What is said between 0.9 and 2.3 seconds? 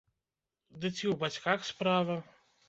ці ў бацьках справа!